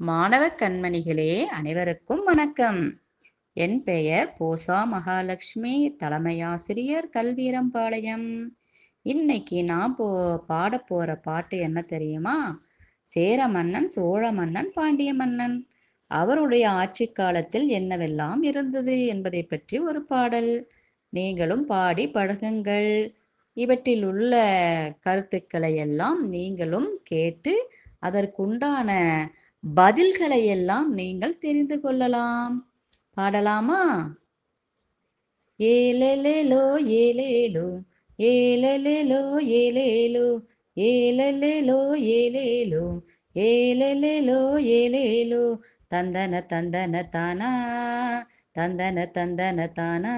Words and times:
மாணவ 0.00 0.48
கண்மணிகளே 0.48 1.44
அனைவருக்கும் 1.46 2.20
வணக்கம். 2.24 2.78
என் 3.56 3.82
பெயர் 3.82 4.28
போசா 4.38 4.76
மகாலட்சுமி 4.86 5.72
தலைமையாசிரியர் 6.02 7.08
கல்வீரம்பாளையம். 7.12 8.52
இன்னைக்கு 9.02 9.64
நான் 9.64 9.94
போ 9.94 10.06
பாட 10.46 10.78
போற 10.78 11.16
பாட்டு 11.16 11.58
என்ன 11.58 11.80
தெரியுமா? 11.80 12.36
சேர 13.02 13.48
மன்னன் 13.48 13.86
சோழ 13.86 14.32
மன்னன் 14.32 14.70
பாண்டிய 14.74 15.14
மன்னன். 15.14 15.66
அவருடைய 16.10 16.70
ஆட்சி 16.70 17.06
காலத்தில் 17.12 17.68
என்னவெல்லாம் 17.68 18.42
இருந்தது 18.42 19.06
என்பதை 19.06 19.42
பற்றி 19.42 19.78
ஒரு 19.78 20.02
பாடல். 20.04 20.70
நீங்களும் 21.12 21.64
பாடி 21.64 22.06
பழகுங்கள். 22.06 22.90
இவற்றில் 23.56 24.04
உள்ள 24.04 24.32
கருத்துக்களை 25.00 25.74
எல்லாம் 25.76 26.28
நீங்களும் 26.28 26.88
கேட்டு 27.02 27.54
அதற்குண்டான 28.00 28.90
பதில்களை 29.64 30.44
எல்லாம் 30.44 30.92
நீங்கள் 30.94 31.38
தெரிந்து 31.38 31.80
கொள்ளலாம். 31.80 32.54
பாடலாமா? 33.16 33.80
ஏலெலேலோ 35.60 36.62
ஏலேலோ 36.98 37.66
ஏலெலேலோ 38.18 39.20
ஏலேலோ 39.60 40.26
ஏலெலேலோ 40.76 41.78
ஏலேலோ 42.16 42.84
ஏலெலேலோ 43.34 44.38
ஏலேலோ. 44.76 45.42
தந்தன 45.94 46.40
தந்தன 46.52 47.08
தானா 47.08 47.50
தந்தன 48.56 49.06
தந்தன 49.14 49.72
தானா. 49.72 50.14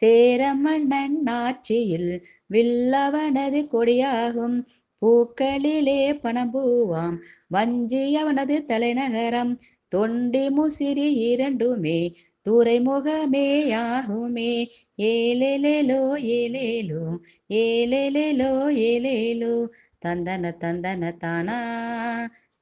சேரமன்னன் 0.00 1.18
ஆட்சியில் 1.26 2.10
வில்லவனது 2.50 3.62
கொடியாகும். 3.74 4.58
பூக்களிலே 5.06 6.12
பணம்பூவாம் 6.12 7.16
வஞ்சி 7.48 8.16
அவனது 8.16 8.64
தலைநகரம். 8.64 9.58
தொண்டி 9.94 10.48
முசிறி 10.48 11.06
இரண்டுமே. 11.12 12.14
துறைமுகமே 12.48 13.48
யாகுமே. 13.66 14.68
ஏலேலேலோ 14.98 16.00
ஏலேலோ 16.36 17.18
ஏலேலேலோ 17.48 18.50
ஏலேலோ. 18.88 19.66
தந்தன 20.06 20.54
தந்தன 20.60 21.16
தானா 21.16 21.58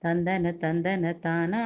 தந்தன 0.04 0.52
தந்தன 0.60 1.18
தானா. 1.18 1.64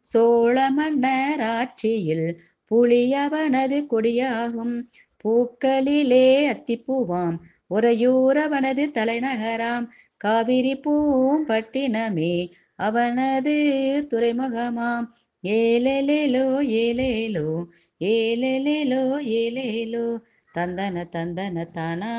சோழ 0.00 0.70
மன்னர் 0.70 1.40
ஆட்சியில் 1.40 2.40
புலியவனது 2.70 3.86
கொடியாகும். 3.90 4.82
பூக்களிலே 5.24 6.26
அத்திப்பூவாம். 6.52 7.38
உறையூரவனது 7.70 8.86
தலைநகராம். 8.90 9.86
காவிரி 10.16 10.76
பூம்பட்டினமே 10.76 12.50
அவனது 12.76 13.52
துறைமுகமாம். 14.10 15.06
ஏலேலேலோ 15.42 16.46
ஏலேலோ 16.66 17.64
ஏலேலேலோ 18.00 19.20
ஏலேலோ. 19.24 20.18
தந்தன 20.58 21.04
தந்தன 21.12 21.66
தானா. 21.72 22.14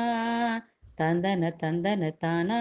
தந்தன 1.00 1.52
தந்தன 1.62 2.16
தானா. 2.18 2.60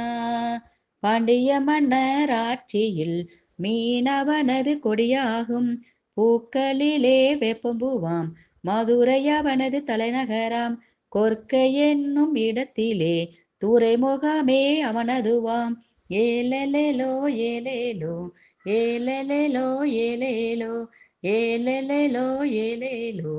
பாண்டிய 0.99 1.59
மன்னர் 1.59 2.29
ஆட்சியில் 2.29 3.31
மீனவனது 3.63 4.79
கொடியாகும். 4.83 5.75
பூக்களிலே 6.17 7.35
வேப்பம்பூவாம். 7.35 8.27
மதுரை 8.61 9.27
அவனது 9.27 9.83
தலைநகராம். 9.87 10.75
கொற்கை 11.11 11.73
என்னும் 11.73 12.35
இடத்திலே 12.35 13.15
துறைமுகமே 13.61 14.61
அவனதுவாம் 14.89 15.73
ஏலலோ 16.09 17.11
ஏலேலோ 17.47 18.13
ஏலலோ 18.65 19.65
ஏலேலோ 19.97 20.69
ஏலலோ 21.23 21.93
ஏலேலோ 22.63 23.33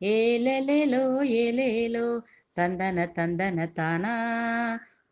ஏலலோ 0.00 1.02
ஏலேலோ. 1.42 2.06
தந்தன 2.56 2.98
தந்தன 3.12 3.66
தானா 3.72 4.14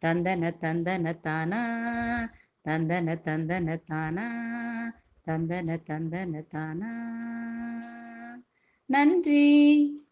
தந்தன 0.02 0.52
தந்தன 0.60 1.12
தானா 1.20 1.62
தந்தன 2.68 3.16
தந்தன 3.24 3.76
தானா 3.84 4.26
தந்தன 5.26 5.78
தந்தன 5.88 6.42
தானா. 6.48 6.92
நன்றி. 8.88 10.03